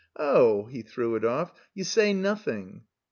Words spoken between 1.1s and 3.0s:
it oflf, "you say nothing.'